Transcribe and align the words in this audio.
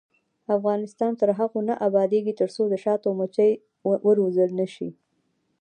افغانستان 0.55 1.11
تر 1.21 1.29
هغو 1.39 1.59
نه 1.69 1.75
ابادیږي، 1.87 2.33
ترڅو 2.41 2.63
د 2.69 2.75
شاتو 2.83 3.09
مچۍ 3.19 3.51
وروزل 4.07 4.49
نشي. 4.59 4.89